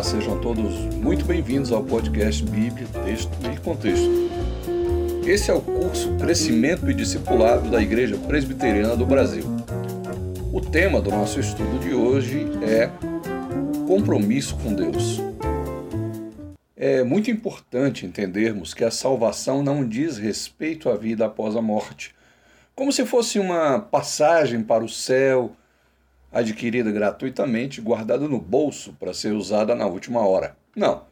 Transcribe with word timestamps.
Olá, 0.00 0.08
sejam 0.08 0.40
todos 0.40 0.78
muito 0.94 1.26
bem-vindos 1.26 1.70
ao 1.70 1.84
podcast 1.84 2.42
Bíblia, 2.44 2.86
Texto 3.04 3.30
e 3.52 3.60
Contexto. 3.60 4.08
Esse 5.26 5.50
é 5.50 5.54
o 5.54 5.60
curso 5.60 6.16
Crescimento 6.16 6.90
e 6.90 6.94
Discipulado 6.94 7.70
da 7.70 7.82
Igreja 7.82 8.16
Presbiteriana 8.16 8.96
do 8.96 9.04
Brasil. 9.04 9.44
O 10.50 10.58
tema 10.62 11.02
do 11.02 11.10
nosso 11.10 11.38
estudo 11.38 11.78
de 11.80 11.92
hoje 11.92 12.46
é 12.62 12.90
Compromisso 13.86 14.56
com 14.56 14.72
Deus. 14.72 15.20
É 16.74 17.04
muito 17.04 17.30
importante 17.30 18.06
entendermos 18.06 18.72
que 18.72 18.84
a 18.84 18.90
salvação 18.90 19.62
não 19.62 19.86
diz 19.86 20.16
respeito 20.16 20.88
à 20.88 20.96
vida 20.96 21.26
após 21.26 21.54
a 21.54 21.60
morte, 21.60 22.14
como 22.74 22.90
se 22.90 23.04
fosse 23.04 23.38
uma 23.38 23.78
passagem 23.78 24.62
para 24.62 24.82
o 24.82 24.88
céu 24.88 25.54
adquirida 26.32 26.90
gratuitamente, 26.90 27.80
guardada 27.80 28.28
no 28.28 28.40
bolso 28.40 28.92
para 28.98 29.12
ser 29.12 29.32
usada 29.32 29.74
na 29.74 29.86
última 29.86 30.20
hora. 30.26 30.56
Não. 30.74 31.06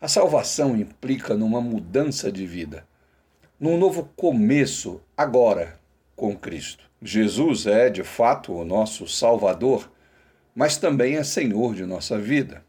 A 0.00 0.08
salvação 0.08 0.76
implica 0.76 1.34
numa 1.34 1.60
mudança 1.60 2.30
de 2.30 2.46
vida, 2.46 2.86
num 3.58 3.76
novo 3.76 4.10
começo 4.16 5.00
agora 5.16 5.78
com 6.14 6.36
Cristo. 6.36 6.84
Jesus 7.00 7.66
é, 7.66 7.88
de 7.88 8.02
fato, 8.02 8.52
o 8.52 8.64
nosso 8.64 9.06
Salvador, 9.06 9.90
mas 10.54 10.76
também 10.76 11.16
é 11.16 11.22
Senhor 11.22 11.74
de 11.74 11.86
nossa 11.86 12.18
vida. 12.18 12.64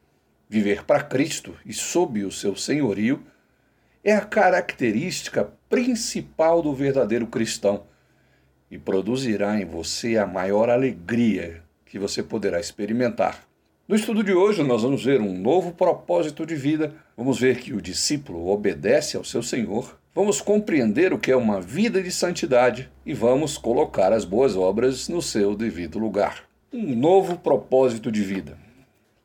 Viver 0.48 0.84
para 0.84 1.04
Cristo 1.04 1.56
e 1.66 1.74
sob 1.74 2.24
o 2.24 2.32
seu 2.32 2.56
senhorio 2.56 3.24
é 4.04 4.14
a 4.14 4.22
característica 4.22 5.52
principal 5.68 6.62
do 6.62 6.74
verdadeiro 6.74 7.28
cristão 7.28 7.84
e 8.70 8.78
produzirá 8.78 9.60
em 9.60 9.66
você 9.66 10.18
a 10.18 10.28
maior 10.28 10.70
alegria 10.70 11.64
que 11.86 11.98
você 11.98 12.22
poderá 12.22 12.60
experimentar. 12.60 13.44
No 13.88 13.96
estudo 13.96 14.24
de 14.24 14.32
hoje, 14.32 14.62
nós 14.62 14.84
vamos 14.84 15.04
ver 15.04 15.20
um 15.20 15.36
novo 15.36 15.72
propósito 15.72 16.46
de 16.46 16.54
vida, 16.56 16.94
vamos 17.18 17.40
ver 17.40 17.58
que 17.58 17.74
o 17.74 17.82
discípulo 17.82 18.48
obedece 18.48 19.18
ao 19.18 19.24
seu 19.24 19.42
Senhor, 19.42 20.00
vamos 20.14 20.40
compreender 20.40 21.12
o 21.12 21.18
que 21.18 21.32
é 21.32 21.36
uma 21.36 21.60
vida 21.60 22.04
de 22.04 22.12
santidade 22.12 22.88
e 23.04 23.16
vamos 23.16 23.58
colocar 23.58 24.14
as 24.14 24.26
boas 24.26 24.56
obras 24.56 25.10
no 25.10 25.22
seu 25.22 25.56
devido 25.56 25.98
lugar. 25.98 26.44
Um 26.72 26.96
novo 26.96 27.40
propósito 27.40 28.12
de 28.12 28.22
vida. 28.22 28.56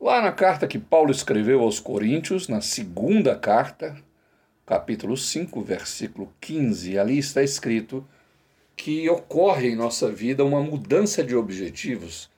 Lá 0.01 0.19
na 0.19 0.31
carta 0.31 0.67
que 0.67 0.79
Paulo 0.79 1.11
escreveu 1.11 1.61
aos 1.61 1.79
Coríntios, 1.79 2.47
na 2.47 2.59
segunda 2.59 3.35
carta, 3.35 3.95
capítulo 4.65 5.15
5, 5.15 5.61
versículo 5.61 6.33
15, 6.41 6.97
ali 6.97 7.19
está 7.19 7.43
escrito 7.43 8.03
que 8.75 9.09
ocorre 9.09 9.69
em 9.69 9.75
nossa 9.75 10.11
vida 10.11 10.43
uma 10.43 10.61
mudança 10.61 11.23
de 11.23 11.35
objetivos 11.35 12.29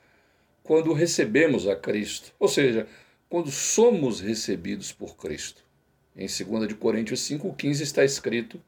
quando 0.63 0.93
recebemos 0.93 1.67
a 1.67 1.75
Cristo, 1.75 2.33
ou 2.38 2.47
seja, 2.47 2.88
quando 3.30 3.49
somos 3.49 4.19
recebidos 4.19 4.91
por 4.91 5.15
Cristo. 5.15 5.63
Em 6.15 6.27
2 6.27 6.73
Coríntios 6.73 7.21
5,15 7.21 7.81
está 7.81 8.03
escrito: 8.03 8.61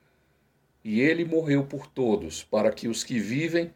E 0.83 1.01
ele 1.01 1.25
morreu 1.25 1.65
por 1.65 1.87
todos, 1.87 2.43
para 2.43 2.71
que 2.71 2.87
os 2.87 3.03
que 3.03 3.19
vivem 3.19 3.73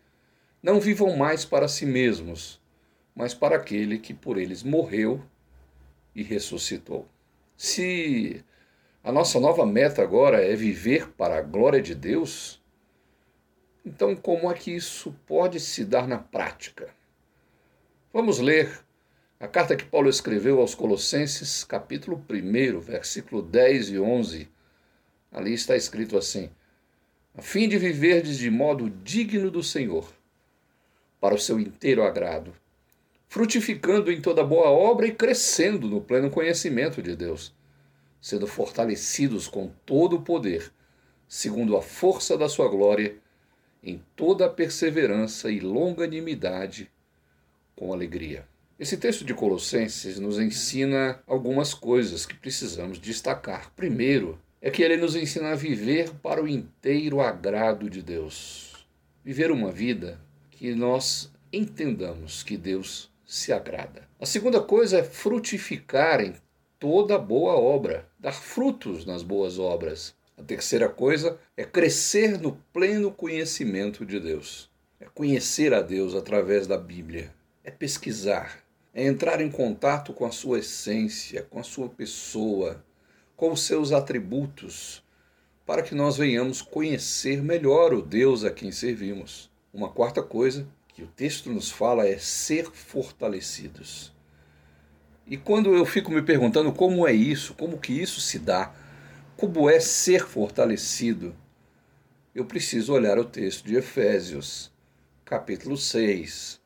não 0.62 0.80
vivam 0.80 1.18
mais 1.18 1.44
para 1.44 1.68
si 1.68 1.86
mesmos, 1.86 2.62
mas 3.14 3.34
para 3.34 3.58
aquele 3.58 4.00
que 4.00 4.14
por 4.14 4.38
eles 4.38 4.64
morreu 4.64 5.22
e 6.16 6.24
ressuscitou. 6.24 7.08
Se 7.58 8.44
a 9.04 9.12
nossa 9.12 9.40
nova 9.40 9.66
meta 9.66 10.02
agora 10.02 10.42
é 10.42 10.56
viver 10.56 11.10
para 11.10 11.38
a 11.38 11.42
glória 11.42 11.82
de 11.82 11.94
Deus, 11.94 12.63
então, 13.86 14.16
como 14.16 14.50
é 14.50 14.54
que 14.54 14.72
isso 14.72 15.14
pode 15.28 15.60
se 15.60 15.84
dar 15.84 16.08
na 16.08 16.18
prática? 16.18 16.90
Vamos 18.14 18.40
ler 18.40 18.80
a 19.40 19.48
carta 19.48 19.76
que 19.76 19.84
Paulo 19.84 20.10
escreveu 20.10 20.62
aos 20.62 20.74
Colossenses, 20.74 21.66
capítulo 21.66 22.24
1, 22.30 22.80
versículo 22.80 23.42
10 23.42 23.90
e 23.90 24.00
11. 24.00 24.50
Ali 25.30 25.54
está 25.54 25.76
escrito 25.76 26.18
assim: 26.18 26.50
a 27.36 27.42
fim 27.42 27.68
de 27.68 27.78
viverdes 27.78 28.38
de 28.38 28.50
modo 28.50 28.90
digno 28.90 29.52
do 29.52 29.62
Senhor, 29.62 30.08
para 31.20 31.36
o 31.36 31.40
seu 31.40 31.60
inteiro 31.60 32.04
agrado, 32.04 32.54
frutificando 33.28 34.10
em 34.14 34.22
toda 34.22 34.46
boa 34.46 34.70
obra 34.70 35.08
e 35.08 35.12
crescendo 35.12 35.90
no 35.90 36.00
pleno 36.00 36.30
conhecimento 36.30 37.02
de 37.02 37.18
Deus, 37.18 37.54
sendo 38.22 38.48
fortalecidos 38.48 39.50
com 39.50 39.74
todo 39.86 40.16
o 40.16 40.22
poder, 40.22 40.72
segundo 41.28 41.76
a 41.76 41.82
força 41.82 42.38
da 42.38 42.48
sua 42.48 42.70
glória 42.70 43.22
em 43.84 44.02
toda 44.16 44.46
a 44.46 44.50
perseverança 44.50 45.52
e 45.52 45.60
longanimidade 45.60 46.90
com 47.76 47.92
alegria. 47.92 48.46
Esse 48.80 48.98
texto 48.98 49.24
de 49.24 49.34
Colossenses 49.34 50.20
nos 50.20 50.40
ensina 50.40 51.22
algumas 51.28 51.74
coisas 51.74 52.26
que 52.26 52.36
precisamos 52.36 52.98
destacar. 52.98 53.72
Primeiro, 53.76 54.40
é 54.62 54.72
que 54.72 54.82
ele 54.82 54.98
nos 54.98 55.16
ensina 55.16 55.52
a 55.52 55.56
viver 55.56 56.10
para 56.22 56.42
o 56.42 56.48
inteiro 56.48 57.20
agrado 57.20 57.90
de 57.90 58.02
Deus. 58.02 58.86
Viver 59.24 59.52
uma 59.52 59.72
vida 59.72 60.20
que 60.50 60.74
nós 60.74 61.30
entendamos 61.52 62.44
que 62.44 62.58
Deus 62.58 63.12
se 63.26 63.52
agrada. 63.52 64.08
A 64.20 64.26
segunda 64.26 64.62
coisa 64.62 65.00
é 65.00 65.04
frutificar 65.04 66.22
em 66.22 66.34
toda 66.80 67.18
boa 67.18 67.54
obra, 67.54 68.08
dar 68.20 68.34
frutos 68.34 69.06
nas 69.06 69.22
boas 69.22 69.60
obras. 69.60 70.16
A 70.38 70.42
terceira 70.42 70.90
coisa 70.90 71.38
é 71.56 71.64
crescer 71.64 72.40
no 72.40 72.58
pleno 72.74 73.12
conhecimento 73.12 74.06
de 74.06 74.20
Deus. 74.20 74.70
É 75.00 75.06
conhecer 75.06 75.74
a 75.74 75.82
Deus 75.82 76.16
através 76.16 76.66
da 76.66 76.78
Bíblia. 76.78 77.34
É 77.64 77.70
pesquisar. 77.70 78.64
É 78.94 79.06
entrar 79.06 79.42
em 79.42 79.50
contato 79.50 80.12
com 80.12 80.26
a 80.26 80.32
sua 80.32 80.60
essência, 80.60 81.44
com 81.44 81.60
a 81.60 81.64
sua 81.64 81.88
pessoa, 81.90 82.84
com 83.36 83.52
os 83.52 83.62
seus 83.62 83.92
atributos, 83.92 85.04
para 85.66 85.82
que 85.82 85.96
nós 85.96 86.18
venhamos 86.18 86.62
conhecer 86.62 87.42
melhor 87.42 87.94
o 87.94 88.02
Deus 88.02 88.44
a 88.44 88.52
quem 88.52 88.72
servimos. 88.72 89.50
Uma 89.74 89.90
quarta 89.90 90.22
coisa 90.22 90.68
que 90.90 91.04
o 91.04 91.08
texto 91.08 91.50
nos 91.50 91.72
fala 91.72 92.08
é 92.08 92.18
ser 92.18 92.66
fortalecidos. 92.72 94.14
E 95.26 95.38
quando 95.38 95.74
eu 95.74 95.86
fico 95.86 96.12
me 96.12 96.22
perguntando 96.22 96.72
como 96.72 97.08
é 97.08 97.14
isso, 97.14 97.54
como 97.54 97.80
que 97.80 97.94
isso 97.94 98.20
se 98.20 98.38
dá, 98.38 98.74
como 99.44 99.70
é 99.70 99.78
ser 99.78 100.26
fortalecido, 100.26 101.36
eu 102.34 102.46
preciso 102.46 102.94
olhar 102.94 103.20
o 103.20 103.26
texto 103.26 103.66
de 103.66 103.76
Efésios, 103.76 104.72
capítulo 105.26 105.76
6, 105.76 106.62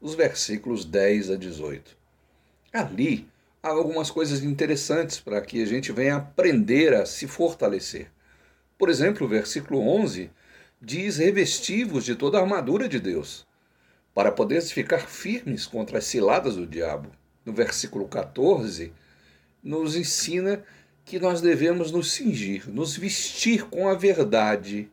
os 0.00 0.16
versículos 0.16 0.84
10 0.84 1.30
a 1.30 1.36
18. 1.36 1.96
Ali 2.72 3.28
há 3.62 3.68
algumas 3.68 4.10
coisas 4.10 4.42
interessantes 4.42 5.20
para 5.20 5.40
que 5.40 5.62
a 5.62 5.64
gente 5.64 5.92
venha 5.92 6.16
aprender 6.16 6.92
a 6.92 7.06
se 7.06 7.28
fortalecer. 7.28 8.10
Por 8.76 8.88
exemplo, 8.88 9.24
o 9.24 9.30
versículo 9.30 9.78
11 9.78 10.28
diz: 10.82 11.18
revestivos 11.18 12.04
de 12.04 12.16
toda 12.16 12.38
a 12.38 12.40
armadura 12.40 12.88
de 12.88 12.98
Deus, 12.98 13.46
para 14.12 14.32
poderes 14.32 14.72
ficar 14.72 15.06
firmes 15.06 15.68
contra 15.68 15.98
as 15.98 16.04
ciladas 16.04 16.56
do 16.56 16.66
diabo. 16.66 17.12
No 17.46 17.52
versículo 17.52 18.08
14, 18.08 18.92
nos 19.62 19.94
ensina 19.94 20.64
que 21.08 21.18
nós 21.18 21.40
devemos 21.40 21.90
nos 21.90 22.12
cingir, 22.12 22.68
nos 22.68 22.94
vestir 22.94 23.64
com 23.70 23.88
a 23.88 23.94
verdade 23.94 24.92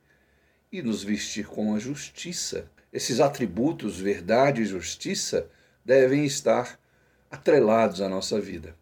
e 0.72 0.82
nos 0.82 1.04
vestir 1.04 1.46
com 1.46 1.76
a 1.76 1.80
justiça. 1.80 2.72
Esses 2.92 3.20
atributos, 3.20 4.00
verdade 4.00 4.62
e 4.62 4.66
justiça, 4.66 5.50
devem 5.84 6.24
estar 6.26 6.80
atrelados 7.30 8.00
à 8.00 8.08
nossa 8.08 8.40
vida. 8.40 8.78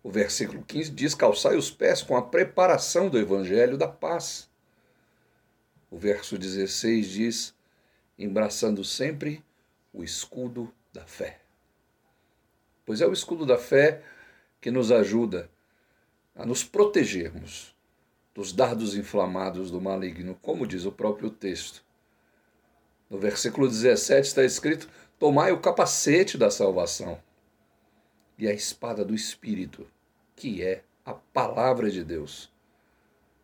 O 0.00 0.12
versículo 0.12 0.62
15 0.62 0.92
diz: 0.92 1.12
calçai 1.12 1.56
os 1.56 1.72
pés 1.72 2.02
com 2.02 2.16
a 2.16 2.22
preparação 2.22 3.10
do 3.10 3.18
evangelho 3.18 3.76
da 3.76 3.88
paz. 3.88 4.48
O 5.90 5.98
verso 5.98 6.38
16 6.38 7.08
diz: 7.08 7.54
embraçando 8.16 8.84
sempre 8.84 9.44
o 9.92 10.04
escudo 10.04 10.72
da 10.92 11.04
fé. 11.04 11.40
Pois 12.86 13.00
é 13.00 13.06
o 13.08 13.12
escudo 13.12 13.44
da 13.44 13.58
fé 13.58 14.02
que 14.60 14.70
nos 14.70 14.92
ajuda 14.92 15.50
a 16.34 16.46
nos 16.46 16.64
protegermos 16.64 17.74
dos 18.34 18.52
dardos 18.52 18.94
inflamados 18.94 19.70
do 19.70 19.80
maligno, 19.80 20.38
como 20.40 20.66
diz 20.66 20.84
o 20.84 20.92
próprio 20.92 21.30
texto. 21.30 21.84
No 23.08 23.18
versículo 23.18 23.68
17 23.68 24.26
está 24.26 24.44
escrito: 24.44 24.88
Tomai 25.18 25.52
o 25.52 25.60
capacete 25.60 26.38
da 26.38 26.50
salvação 26.50 27.20
e 28.38 28.48
a 28.48 28.52
espada 28.52 29.04
do 29.04 29.14
Espírito, 29.14 29.86
que 30.34 30.62
é 30.62 30.82
a 31.04 31.12
palavra 31.12 31.90
de 31.90 32.02
Deus. 32.02 32.50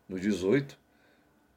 No 0.07 0.19
18, 0.19 0.77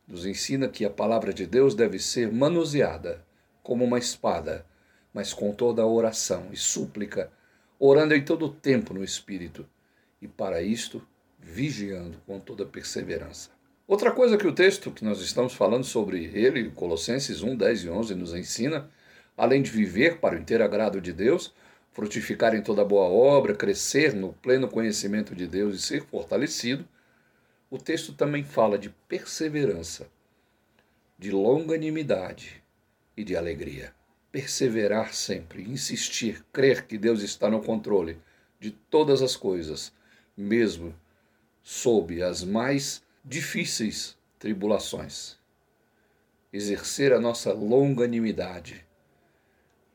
nos 0.06 0.26
ensina 0.26 0.68
que 0.68 0.84
a 0.84 0.90
palavra 0.90 1.32
de 1.32 1.46
Deus 1.46 1.74
deve 1.74 1.98
ser 1.98 2.32
manuseada 2.32 3.24
como 3.62 3.84
uma 3.84 3.98
espada, 3.98 4.66
mas 5.14 5.32
com 5.32 5.52
toda 5.52 5.82
a 5.82 5.86
oração 5.86 6.48
e 6.52 6.56
súplica, 6.56 7.32
orando 7.78 8.14
em 8.14 8.24
todo 8.24 8.46
o 8.46 8.52
tempo 8.52 8.92
no 8.92 9.04
Espírito. 9.04 9.66
E 10.20 10.26
para 10.26 10.60
isto 10.60 11.06
vigiando 11.40 12.18
com 12.26 12.38
toda 12.38 12.66
perseverança. 12.66 13.50
Outra 13.86 14.12
coisa 14.12 14.36
que 14.36 14.46
o 14.46 14.54
texto 14.54 14.90
que 14.90 15.04
nós 15.04 15.20
estamos 15.20 15.52
falando 15.52 15.84
sobre 15.84 16.26
ele, 16.26 16.70
Colossenses 16.70 17.42
1, 17.42 17.56
10 17.56 17.84
e 17.84 17.88
11, 17.88 18.14
nos 18.14 18.34
ensina, 18.34 18.88
além 19.36 19.62
de 19.62 19.70
viver 19.70 20.18
para 20.18 20.36
o 20.36 20.38
inteiro 20.38 20.62
agrado 20.62 21.00
de 21.00 21.12
Deus, 21.12 21.52
frutificar 21.92 22.54
em 22.54 22.62
toda 22.62 22.84
boa 22.84 23.08
obra, 23.08 23.54
crescer 23.54 24.14
no 24.14 24.32
pleno 24.34 24.68
conhecimento 24.68 25.34
de 25.34 25.46
Deus 25.46 25.74
e 25.74 25.82
ser 25.82 26.04
fortalecido, 26.04 26.86
o 27.68 27.78
texto 27.78 28.12
também 28.12 28.44
fala 28.44 28.78
de 28.78 28.90
perseverança, 29.08 30.08
de 31.18 31.30
longanimidade 31.30 32.62
e 33.16 33.24
de 33.24 33.36
alegria. 33.36 33.92
Perseverar 34.30 35.12
sempre, 35.12 35.62
insistir, 35.62 36.44
crer 36.52 36.86
que 36.86 36.96
Deus 36.96 37.22
está 37.22 37.50
no 37.50 37.60
controle 37.60 38.18
de 38.60 38.70
todas 38.70 39.20
as 39.20 39.34
coisas, 39.34 39.92
mesmo 40.36 40.94
sob 41.62 42.22
as 42.22 42.42
mais 42.42 43.02
difíceis 43.24 44.16
tribulações. 44.38 45.36
Exercer 46.52 47.12
a 47.12 47.20
nossa 47.20 47.52
longanimidade 47.52 48.84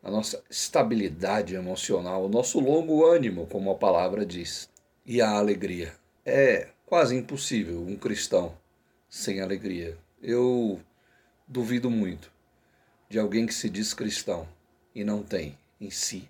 a 0.05 0.11
nossa 0.11 0.43
estabilidade 0.47 1.55
emocional, 1.55 2.25
o 2.25 2.29
nosso 2.29 2.59
longo 2.59 3.03
ânimo, 3.03 3.47
como 3.47 3.71
a 3.71 3.75
palavra 3.75 4.23
diz, 4.23 4.69
e 5.03 5.19
a 5.19 5.31
alegria. 5.31 5.95
É 6.23 6.69
quase 6.85 7.15
impossível 7.15 7.81
um 7.81 7.95
cristão 7.95 8.55
sem 9.09 9.41
alegria. 9.41 9.97
Eu 10.21 10.79
duvido 11.47 11.89
muito 11.89 12.31
de 13.09 13.17
alguém 13.17 13.47
que 13.47 13.53
se 13.53 13.67
diz 13.67 13.95
cristão 13.95 14.47
e 14.93 15.03
não 15.03 15.23
tem 15.23 15.57
em 15.81 15.89
si 15.89 16.29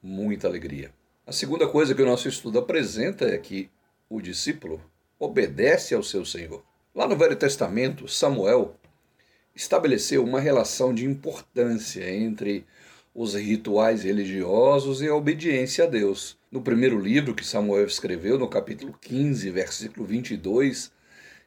muita 0.00 0.46
alegria. 0.46 0.92
A 1.26 1.32
segunda 1.32 1.66
coisa 1.66 1.96
que 1.96 2.02
o 2.02 2.06
nosso 2.06 2.28
estudo 2.28 2.60
apresenta 2.60 3.24
é 3.24 3.36
que 3.36 3.68
o 4.14 4.20
discípulo 4.20 4.78
obedece 5.18 5.94
ao 5.94 6.02
seu 6.02 6.22
Senhor. 6.22 6.62
Lá 6.94 7.08
no 7.08 7.16
Velho 7.16 7.34
Testamento, 7.34 8.06
Samuel 8.06 8.76
estabeleceu 9.56 10.22
uma 10.22 10.38
relação 10.38 10.92
de 10.92 11.06
importância 11.06 12.10
entre 12.14 12.66
os 13.14 13.34
rituais 13.34 14.02
religiosos 14.02 15.00
e 15.00 15.08
a 15.08 15.14
obediência 15.14 15.84
a 15.84 15.86
Deus. 15.86 16.36
No 16.50 16.60
primeiro 16.60 17.00
livro 17.00 17.34
que 17.34 17.44
Samuel 17.44 17.86
escreveu, 17.86 18.38
no 18.38 18.48
capítulo 18.48 18.94
15, 19.00 19.48
versículo 19.50 20.04
22, 20.04 20.92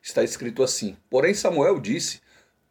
está 0.01 0.23
escrito 0.23 0.63
assim: 0.63 0.97
Porém, 1.07 1.35
Samuel 1.35 1.79
disse: 1.79 2.19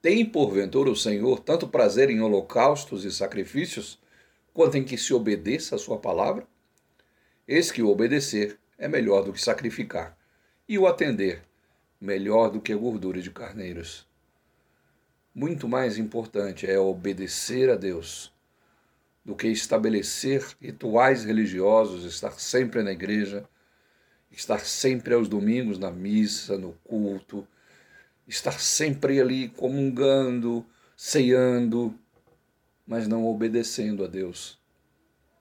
Tem 0.02 0.26
porventura 0.26 0.91
o 0.91 0.96
Senhor 0.96 1.38
tanto 1.38 1.69
prazer 1.69 2.11
em 2.11 2.20
holocaustos 2.20 3.05
e 3.05 3.12
sacrifícios, 3.12 4.00
quanto 4.52 4.76
em 4.76 4.82
que 4.82 4.99
se 4.99 5.14
obedeça 5.14 5.76
a 5.76 5.79
sua 5.79 5.99
palavra? 5.99 6.44
Eis 7.46 7.70
que 7.70 7.82
o 7.82 7.88
obedecer 7.88 8.58
é 8.79 8.88
melhor 8.88 9.25
do 9.25 9.32
que 9.32 9.41
sacrificar, 9.41 10.17
e 10.69 10.79
o 10.79 10.87
atender 10.87 11.43
melhor 12.00 12.50
do 12.50 12.61
que 12.61 12.73
a 12.73 12.76
gordura 12.76 13.21
de 13.21 13.31
carneiros. 13.31 14.06
Muito 15.35 15.69
mais 15.69 15.99
importante 15.99 16.67
é 16.71 16.79
obedecer 16.79 17.71
a 17.71 17.76
Deus 17.76 18.32
do 19.25 19.35
que 19.35 19.49
estabelecer 19.49 20.44
rituais 20.61 21.25
religiosos, 21.25 22.05
estar 22.05 22.38
sempre 22.38 22.82
na 22.82 22.93
igreja, 22.93 23.49
estar 24.31 24.61
sempre 24.61 25.15
aos 25.15 25.29
domingos 25.29 25.79
na 25.79 25.91
missa, 25.91 26.59
no 26.59 26.73
culto, 26.85 27.47
estar 28.29 28.61
sempre 28.61 29.20
ali 29.20 29.49
comungando, 29.49 30.65
ceando, 30.97 31.99
mas 32.87 33.09
não 33.09 33.27
obedecendo 33.27 34.05
a 34.05 34.06
Deus. 34.06 34.59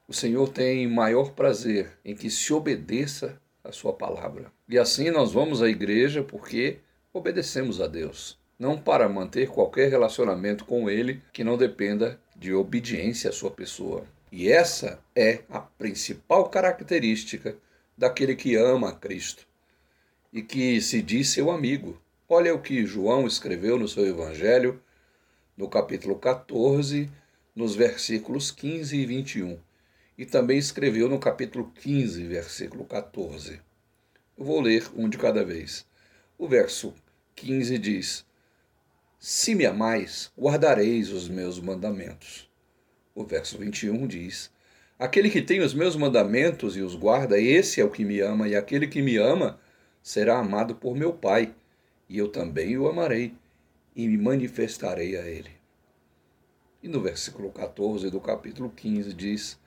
O 0.08 0.14
Senhor 0.14 0.50
tem 0.50 0.88
maior 0.88 1.32
prazer 1.32 1.98
em 2.04 2.16
que 2.16 2.30
se 2.30 2.52
obedeça 2.54 3.40
a 3.64 3.72
Sua 3.72 3.94
palavra. 3.94 4.52
E 4.68 4.78
assim 4.78 5.10
nós 5.10 5.32
vamos 5.32 5.62
à 5.62 5.70
igreja 5.70 6.22
porque 6.22 6.80
obedecemos 7.14 7.80
a 7.80 7.88
Deus, 7.88 8.38
não 8.60 8.78
para 8.78 9.08
manter 9.08 9.48
qualquer 9.48 9.90
relacionamento 9.90 10.66
com 10.66 10.90
Ele 10.90 11.22
que 11.32 11.44
não 11.44 11.58
dependa 11.58 12.20
de 12.36 12.54
obediência 12.54 13.30
à 13.30 13.34
sua 13.34 13.52
pessoa. 13.52 14.06
E 14.32 14.52
essa 14.52 15.00
é 15.16 15.44
a 15.50 15.60
principal 15.60 16.50
característica 16.50 17.56
daquele 17.98 18.36
que 18.36 18.56
ama 18.56 18.90
a 18.90 18.96
Cristo 18.96 19.48
e 20.34 20.42
que 20.42 20.82
se 20.82 21.02
diz 21.02 21.30
seu 21.30 21.52
amigo. 21.52 22.02
Olha 22.28 22.54
o 22.54 22.62
que 22.62 22.86
João 22.86 23.28
escreveu 23.28 23.78
no 23.78 23.88
seu 23.88 24.06
Evangelho, 24.06 24.82
no 25.56 25.70
capítulo 25.70 26.16
14, 26.16 27.10
nos 27.56 27.76
versículos 27.76 28.50
15 28.50 28.98
e 28.98 29.06
21. 29.06 29.60
E 30.18 30.26
também 30.26 30.58
escreveu 30.58 31.10
no 31.10 31.20
capítulo 31.20 31.72
15, 31.76 32.24
versículo 32.28 32.86
14. 32.86 33.60
Eu 34.38 34.46
vou 34.46 34.62
ler 34.62 34.90
um 34.96 35.10
de 35.10 35.18
cada 35.18 35.44
vez. 35.44 35.86
O 36.38 36.48
verso 36.48 36.94
15 37.36 37.78
diz: 37.78 38.26
se 39.26 39.56
me 39.56 39.66
amais, 39.66 40.30
guardareis 40.38 41.10
os 41.10 41.30
meus 41.30 41.58
mandamentos. 41.58 42.52
O 43.16 43.24
verso 43.24 43.58
21 43.58 44.06
diz: 44.06 44.52
Aquele 45.00 45.30
que 45.30 45.42
tem 45.42 45.62
os 45.62 45.74
meus 45.74 45.96
mandamentos 45.96 46.76
e 46.76 46.82
os 46.82 46.94
guarda, 46.94 47.40
esse 47.40 47.80
é 47.80 47.86
o 47.86 47.90
que 47.90 48.04
me 48.04 48.20
ama, 48.20 48.50
e 48.50 48.54
aquele 48.54 48.86
que 48.86 49.02
me 49.02 49.16
ama 49.16 49.58
será 50.02 50.40
amado 50.40 50.76
por 50.76 50.94
meu 50.94 51.14
Pai, 51.14 51.56
e 52.10 52.18
eu 52.18 52.28
também 52.28 52.78
o 52.78 52.86
amarei 52.86 53.34
e 53.96 54.10
me 54.10 54.18
manifestarei 54.18 55.16
a 55.16 55.26
ele. 55.26 55.52
E 56.84 56.90
no 56.90 57.00
versículo 57.00 57.50
14 57.50 58.10
do 58.10 58.20
capítulo 58.20 58.74
15 58.76 59.14
diz: 59.14 59.58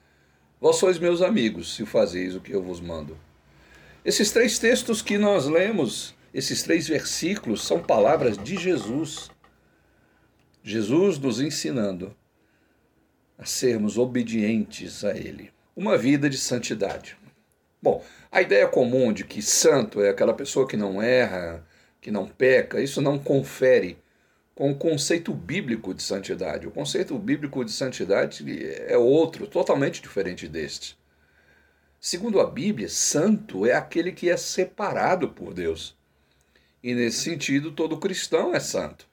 Vós 0.59 0.77
sois 0.77 0.97
meus 0.97 1.21
amigos, 1.21 1.75
se 1.75 1.85
fazeis 1.85 2.35
o 2.35 2.41
que 2.41 2.51
eu 2.51 2.61
vos 2.61 2.81
mando. 2.81 3.17
Esses 4.03 4.31
três 4.31 4.57
textos 4.57 5.01
que 5.01 5.17
nós 5.17 5.45
lemos, 5.45 6.15
esses 6.33 6.63
três 6.63 6.87
versículos, 6.87 7.63
são 7.63 7.81
palavras 7.81 8.37
de 8.37 8.57
Jesus 8.57 9.29
Jesus 10.67 11.17
nos 11.17 11.39
ensinando 11.39 12.13
a 13.37 13.45
sermos 13.45 13.97
obedientes 13.97 15.05
a 15.05 15.15
Ele. 15.15 15.49
Uma 15.73 15.97
vida 15.97 16.29
de 16.29 16.37
santidade. 16.37 17.15
Bom, 17.81 18.03
a 18.29 18.41
ideia 18.41 18.67
comum 18.67 19.13
de 19.13 19.23
que 19.23 19.41
santo 19.41 20.01
é 20.01 20.09
aquela 20.09 20.33
pessoa 20.33 20.67
que 20.67 20.75
não 20.75 21.01
erra, 21.01 21.65
que 22.01 22.11
não 22.11 22.27
peca, 22.27 22.81
isso 22.81 23.01
não 23.01 23.17
confere 23.17 23.97
com 24.57 24.71
o 24.71 24.75
conceito 24.75 25.35
bíblico 25.35 25.93
de 25.93 26.01
santidade. 26.01 26.65
O 26.65 26.71
conceito 26.71 27.15
bíblico 27.19 27.63
de 27.63 27.71
santidade 27.71 28.43
é 28.87 28.97
outro, 28.97 29.45
totalmente 29.45 30.01
diferente 30.01 30.47
deste. 30.47 30.97
Segundo 32.01 32.39
a 32.39 32.49
Bíblia, 32.49 32.89
santo 32.89 33.67
é 33.67 33.73
aquele 33.73 34.11
que 34.11 34.31
é 34.31 34.35
separado 34.35 35.29
por 35.29 35.53
Deus. 35.53 35.95
E 36.81 36.95
nesse 36.95 37.19
sentido, 37.19 37.71
todo 37.71 37.99
cristão 37.99 38.55
é 38.55 38.59
santo. 38.59 39.07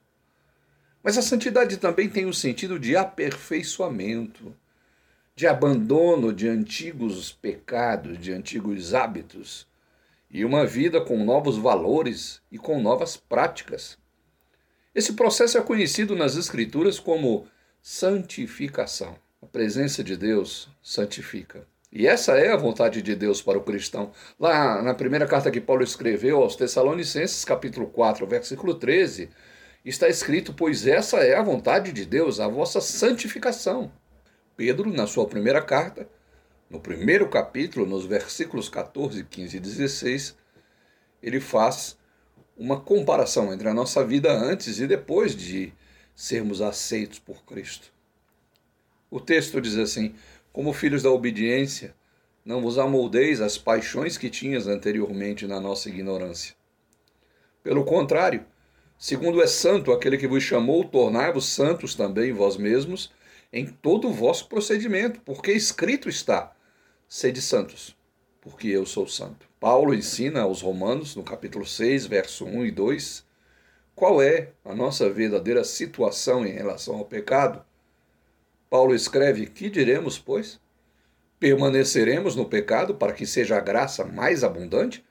Mas 1.02 1.18
a 1.18 1.22
santidade 1.22 1.76
também 1.76 2.08
tem 2.08 2.24
o 2.24 2.30
um 2.30 2.32
sentido 2.32 2.78
de 2.78 2.96
aperfeiçoamento, 2.96 4.56
de 5.36 5.46
abandono 5.46 6.32
de 6.32 6.48
antigos 6.48 7.32
pecados, 7.32 8.16
de 8.16 8.32
antigos 8.32 8.94
hábitos, 8.94 9.66
e 10.30 10.42
uma 10.42 10.64
vida 10.64 11.02
com 11.02 11.22
novos 11.22 11.58
valores 11.58 12.40
e 12.50 12.56
com 12.56 12.80
novas 12.80 13.14
práticas. 13.14 14.02
Esse 14.94 15.14
processo 15.14 15.58
é 15.58 15.60
conhecido 15.60 16.14
nas 16.14 16.36
Escrituras 16.36 17.00
como 17.00 17.48
santificação. 17.82 19.16
A 19.42 19.46
presença 19.46 20.04
de 20.04 20.16
Deus 20.16 20.68
santifica. 20.80 21.66
E 21.92 22.06
essa 22.06 22.38
é 22.38 22.52
a 22.52 22.56
vontade 22.56 23.02
de 23.02 23.16
Deus 23.16 23.42
para 23.42 23.58
o 23.58 23.64
cristão. 23.64 24.12
Lá 24.38 24.80
na 24.82 24.94
primeira 24.94 25.26
carta 25.26 25.50
que 25.50 25.60
Paulo 25.60 25.82
escreveu 25.82 26.40
aos 26.40 26.54
Tessalonicenses, 26.54 27.44
capítulo 27.44 27.88
4, 27.88 28.24
versículo 28.24 28.74
13, 28.74 29.30
está 29.84 30.08
escrito: 30.08 30.54
Pois 30.54 30.86
essa 30.86 31.18
é 31.18 31.34
a 31.34 31.42
vontade 31.42 31.92
de 31.92 32.04
Deus, 32.06 32.38
a 32.38 32.46
vossa 32.46 32.80
santificação. 32.80 33.90
Pedro, 34.56 34.92
na 34.92 35.08
sua 35.08 35.26
primeira 35.26 35.60
carta, 35.60 36.08
no 36.70 36.78
primeiro 36.78 37.28
capítulo, 37.28 37.84
nos 37.84 38.06
versículos 38.06 38.68
14, 38.68 39.24
15 39.24 39.56
e 39.56 39.60
16, 39.60 40.36
ele 41.20 41.40
faz 41.40 41.96
uma 42.56 42.80
comparação 42.80 43.52
entre 43.52 43.68
a 43.68 43.74
nossa 43.74 44.04
vida 44.04 44.32
antes 44.32 44.78
e 44.78 44.86
depois 44.86 45.34
de 45.34 45.72
sermos 46.14 46.60
aceitos 46.60 47.18
por 47.18 47.44
Cristo. 47.44 47.92
O 49.10 49.20
texto 49.20 49.60
diz 49.60 49.76
assim: 49.76 50.14
Como 50.52 50.72
filhos 50.72 51.02
da 51.02 51.10
obediência, 51.10 51.94
não 52.44 52.60
vos 52.60 52.78
amoldeis 52.78 53.40
às 53.40 53.58
paixões 53.58 54.16
que 54.18 54.30
tinhas 54.30 54.66
anteriormente 54.66 55.46
na 55.46 55.60
nossa 55.60 55.88
ignorância. 55.88 56.54
Pelo 57.62 57.84
contrário, 57.84 58.44
Segundo 58.98 59.42
é 59.42 59.46
santo 59.46 59.92
aquele 59.92 60.16
que 60.16 60.26
vos 60.26 60.42
chamou, 60.42 60.84
tornai-vos 60.84 61.46
santos 61.46 61.94
também 61.94 62.32
vós 62.32 62.56
mesmos 62.56 63.10
em 63.52 63.66
todo 63.66 64.08
o 64.08 64.12
vosso 64.12 64.48
procedimento, 64.48 65.20
porque 65.20 65.52
escrito 65.52 66.08
está: 66.08 66.54
sede 67.08 67.42
santos, 67.42 67.96
porque 68.44 68.68
eu 68.68 68.84
sou 68.84 69.08
santo. 69.08 69.48
Paulo 69.58 69.94
ensina 69.94 70.42
aos 70.42 70.60
Romanos, 70.60 71.16
no 71.16 71.22
capítulo 71.22 71.64
6, 71.64 72.04
verso 72.06 72.44
1 72.44 72.66
e 72.66 72.70
2, 72.70 73.24
qual 73.94 74.20
é 74.20 74.50
a 74.62 74.74
nossa 74.74 75.08
verdadeira 75.08 75.64
situação 75.64 76.44
em 76.44 76.52
relação 76.52 76.96
ao 76.96 77.06
pecado. 77.06 77.64
Paulo 78.68 78.94
escreve: 78.94 79.46
Que 79.46 79.70
diremos, 79.70 80.18
pois? 80.18 80.60
Permaneceremos 81.40 82.36
no 82.36 82.44
pecado 82.44 82.94
para 82.94 83.14
que 83.14 83.26
seja 83.26 83.56
a 83.56 83.60
graça 83.60 84.04
mais 84.04 84.44
abundante? 84.44 85.02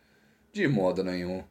De 0.52 0.68
modo 0.68 1.04
nenhum. 1.04 1.44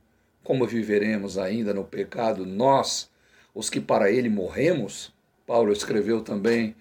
Como 0.45 0.67
viveremos 0.67 1.37
ainda 1.37 1.75
no 1.75 1.85
pecado, 1.85 2.47
nós, 2.47 3.11
os 3.53 3.69
que 3.69 3.81
para 3.81 4.11
ele 4.11 4.29
morremos? 4.29 5.13
Paulo 5.47 5.73
escreveu 5.73 6.21
também 6.23 6.77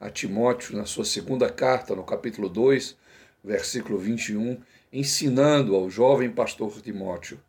a 0.00 0.10
Timóteo 0.10 0.76
na 0.76 0.86
sua 0.86 1.04
segunda 1.04 1.48
carta, 1.50 1.94
no 1.94 2.02
capítulo 2.02 2.48
2, 2.48 2.96
versículo 3.42 3.98
21, 3.98 4.60
ensinando 4.92 5.74
ao 5.74 5.88
jovem 5.88 6.30
pastor 6.30 6.80
Timóteo 6.80 7.40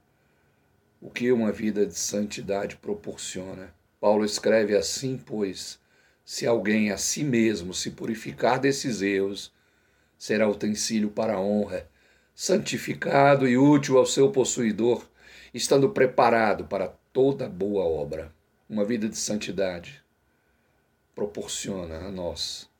o 1.01 1.09
que 1.09 1.31
uma 1.31 1.51
vida 1.51 1.85
de 1.85 1.97
santidade 1.97 2.75
proporciona. 2.75 3.73
Paulo 3.99 4.23
escreve 4.23 4.75
assim, 4.75 5.17
pois, 5.17 5.79
se 6.23 6.45
alguém 6.45 6.91
a 6.91 6.97
si 6.97 7.23
mesmo 7.23 7.73
se 7.73 7.91
purificar 7.91 8.59
desses 8.59 9.01
erros, 9.01 9.51
será 10.17 10.47
utensílio 10.47 11.09
para 11.09 11.33
a 11.33 11.39
honra, 11.39 11.89
santificado 12.35 13.47
e 13.47 13.57
útil 13.57 13.97
ao 13.97 14.05
seu 14.05 14.31
possuidor, 14.31 15.07
estando 15.53 15.89
preparado 15.89 16.65
para 16.65 16.87
toda 17.11 17.49
boa 17.49 17.83
obra. 17.83 18.33
Uma 18.69 18.85
vida 18.85 19.09
de 19.09 19.17
santidade 19.17 20.01
proporciona 21.15 21.97
a 22.05 22.11
nós 22.11 22.70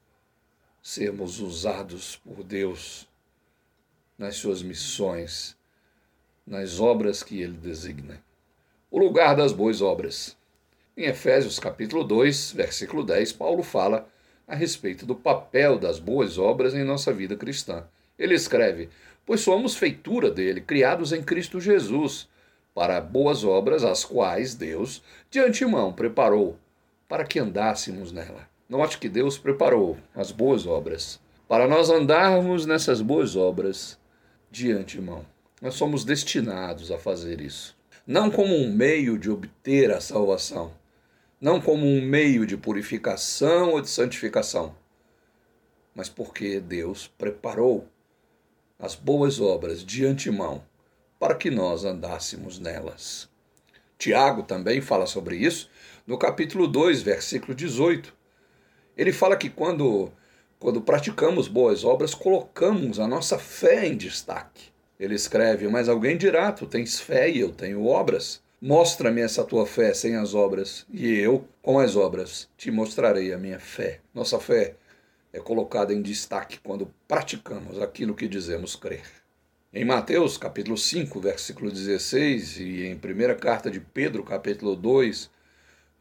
sermos 0.81 1.39
usados 1.39 2.15
por 2.15 2.43
Deus 2.43 3.07
nas 4.17 4.35
suas 4.35 4.63
missões, 4.63 5.55
nas 6.45 6.79
obras 6.79 7.21
que 7.21 7.39
ele 7.39 7.57
designa. 7.57 8.21
O 8.89 8.99
lugar 8.99 9.35
das 9.35 9.53
boas 9.53 9.81
obras. 9.81 10.35
Em 10.97 11.05
Efésios 11.05 11.59
capítulo 11.59 12.03
2, 12.03 12.53
versículo 12.53 13.03
10, 13.03 13.33
Paulo 13.33 13.63
fala 13.63 14.07
a 14.47 14.55
respeito 14.55 15.05
do 15.05 15.15
papel 15.15 15.79
das 15.79 15.99
boas 15.99 16.37
obras 16.37 16.73
em 16.73 16.83
nossa 16.83 17.13
vida 17.13 17.35
cristã. 17.35 17.85
Ele 18.19 18.35
escreve: 18.35 18.89
Pois 19.25 19.41
somos 19.41 19.75
feitura 19.75 20.29
dele, 20.29 20.61
criados 20.61 21.13
em 21.13 21.23
Cristo 21.23 21.61
Jesus, 21.61 22.27
para 22.73 22.99
boas 22.99 23.43
obras, 23.43 23.83
as 23.83 24.03
quais 24.03 24.55
Deus 24.55 25.01
de 25.29 25.39
antemão 25.39 25.93
preparou 25.93 26.57
para 27.07 27.23
que 27.23 27.39
andássemos 27.39 28.11
nela. 28.11 28.50
Note 28.71 28.99
que 28.99 29.09
Deus 29.09 29.37
preparou 29.37 29.97
as 30.15 30.31
boas 30.31 30.65
obras 30.65 31.19
para 31.45 31.67
nós 31.67 31.89
andarmos 31.89 32.65
nessas 32.65 33.01
boas 33.01 33.35
obras 33.35 33.99
de 34.49 34.71
antemão. 34.71 35.25
Nós 35.61 35.73
somos 35.73 36.05
destinados 36.05 36.89
a 36.89 36.97
fazer 36.97 37.41
isso. 37.41 37.77
Não 38.07 38.31
como 38.31 38.55
um 38.55 38.71
meio 38.73 39.19
de 39.19 39.29
obter 39.29 39.91
a 39.91 39.99
salvação, 39.99 40.71
não 41.37 41.59
como 41.59 41.85
um 41.85 42.01
meio 42.01 42.45
de 42.45 42.55
purificação 42.55 43.71
ou 43.71 43.81
de 43.81 43.89
santificação, 43.89 44.73
mas 45.93 46.07
porque 46.07 46.61
Deus 46.61 47.11
preparou 47.17 47.85
as 48.79 48.95
boas 48.95 49.41
obras 49.41 49.83
de 49.83 50.05
antemão 50.05 50.63
para 51.19 51.35
que 51.35 51.51
nós 51.51 51.83
andássemos 51.83 52.57
nelas. 52.57 53.27
Tiago 53.97 54.43
também 54.43 54.79
fala 54.79 55.05
sobre 55.05 55.35
isso 55.35 55.69
no 56.07 56.17
capítulo 56.17 56.69
2, 56.69 57.01
versículo 57.01 57.53
18. 57.53 58.20
Ele 59.01 59.11
fala 59.11 59.35
que 59.35 59.49
quando, 59.49 60.11
quando 60.59 60.79
praticamos 60.79 61.47
boas 61.47 61.83
obras, 61.83 62.13
colocamos 62.13 62.99
a 62.99 63.07
nossa 63.07 63.39
fé 63.39 63.87
em 63.87 63.97
destaque. 63.97 64.65
Ele 64.99 65.15
escreve: 65.15 65.67
Mas 65.67 65.89
alguém 65.89 66.15
dirá: 66.15 66.51
Tu 66.51 66.67
tens 66.67 66.99
fé 66.99 67.27
e 67.27 67.39
eu 67.39 67.49
tenho 67.49 67.83
obras. 67.87 68.43
Mostra-me 68.61 69.21
essa 69.21 69.43
tua 69.43 69.65
fé 69.65 69.91
sem 69.95 70.15
as 70.15 70.35
obras, 70.35 70.85
e 70.93 71.17
eu, 71.17 71.47
com 71.63 71.79
as 71.79 71.95
obras, 71.95 72.47
te 72.55 72.69
mostrarei 72.69 73.33
a 73.33 73.39
minha 73.39 73.59
fé. 73.59 74.01
Nossa 74.13 74.39
fé 74.39 74.75
é 75.33 75.39
colocada 75.39 75.91
em 75.91 76.01
destaque 76.03 76.59
quando 76.63 76.93
praticamos 77.07 77.81
aquilo 77.81 78.13
que 78.13 78.27
dizemos 78.27 78.75
crer. 78.75 79.01
Em 79.73 79.83
Mateus, 79.83 80.37
capítulo 80.37 80.77
5, 80.77 81.19
versículo 81.19 81.71
16, 81.71 82.59
e 82.59 82.85
em 82.85 82.95
primeira 82.95 83.33
carta 83.33 83.71
de 83.71 83.79
Pedro, 83.79 84.23
capítulo 84.23 84.75
2, 84.75 85.27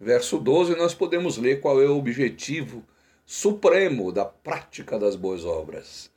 verso 0.00 0.38
12, 0.38 0.74
nós 0.76 0.94
podemos 0.94 1.36
ler 1.36 1.60
qual 1.60 1.82
é 1.82 1.86
o 1.86 1.98
objetivo 1.98 2.82
supremo 3.26 4.10
da 4.10 4.24
prática 4.24 4.98
das 4.98 5.14
boas 5.14 5.44
obras. 5.44 6.10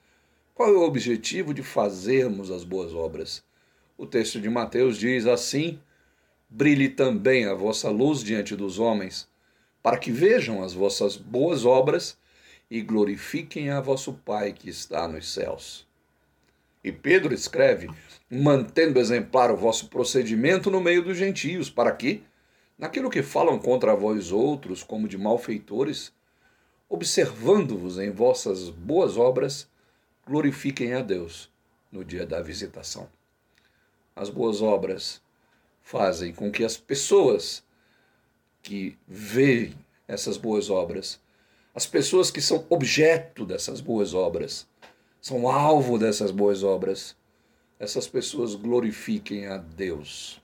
Qual 0.56 0.70
é 0.70 0.78
o 0.78 0.84
objetivo 0.84 1.54
de 1.54 1.62
fazermos 1.62 2.50
as 2.50 2.64
boas 2.64 2.94
obras? 2.94 3.44
O 3.98 4.06
texto 4.06 4.40
de 4.40 4.50
Mateus 4.50 4.98
diz 4.98 5.28
assim: 5.28 5.80
brilhe 6.50 6.88
também 6.88 7.46
a 7.46 7.54
vossa 7.54 7.90
luz 7.90 8.24
diante 8.24 8.56
dos 8.56 8.80
homens, 8.80 9.28
para 9.82 9.98
que 9.98 10.12
vejam 10.12 10.64
as 10.64 10.74
vossas 10.74 11.18
boas 11.18 11.66
obras 11.66 12.18
e 12.72 12.82
glorifiquem 12.82 13.70
a 13.70 13.82
vosso 13.82 14.14
Pai 14.14 14.54
que 14.54 14.70
está 14.70 15.08
nos 15.08 15.32
céus. 15.32 15.86
E 16.84 16.92
Pedro 16.92 17.34
escreve, 17.34 17.90
mantendo 18.30 19.00
exemplar 19.00 19.52
o 19.52 19.58
vosso 19.58 19.88
procedimento 19.90 20.72
no 20.72 20.82
meio 20.82 21.04
dos 21.04 21.18
gentios, 21.18 21.70
para 21.70 21.92
que, 21.92 22.24
naquilo 22.84 23.10
que 23.10 23.24
falam 23.24 23.58
contra 23.58 23.96
vós 23.96 24.30
outros 24.30 24.84
como 24.84 25.08
de 25.08 25.18
malfeitores, 25.18 26.12
observando-vos 26.90 27.98
em 27.98 28.12
vossas 28.12 28.70
boas 28.70 29.16
obras, 29.16 29.70
glorifiquem 30.28 30.94
a 30.94 31.02
Deus 31.02 31.50
no 31.90 32.04
dia 32.04 32.26
da 32.26 32.42
visitação. 32.42 33.08
As 34.14 34.30
boas 34.30 34.62
obras 34.62 35.22
fazem 35.82 36.34
com 36.34 36.52
que 36.52 36.66
as 36.66 36.76
pessoas 36.76 37.64
que 38.62 38.98
veem 39.08 39.74
essas 40.06 40.36
boas 40.36 40.70
obras, 40.70 41.22
as 41.74 41.86
pessoas 41.86 42.30
que 42.30 42.42
são 42.42 42.66
objeto 42.70 43.46
dessas 43.46 43.80
boas 43.80 44.14
obras, 44.14 44.68
são 45.22 45.48
alvo 45.48 45.98
dessas 45.98 46.32
boas 46.32 46.64
obras, 46.64 47.16
essas 47.80 48.10
pessoas 48.10 48.56
glorifiquem 48.56 49.48
a 49.48 49.56
Deus. 49.56 50.43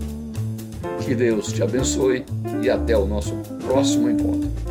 Que 1.04 1.12
Deus 1.12 1.52
te 1.52 1.60
abençoe 1.60 2.24
e 2.62 2.70
até 2.70 2.96
o 2.96 3.04
nosso 3.04 3.34
próximo 3.66 4.08
encontro. 4.08 4.65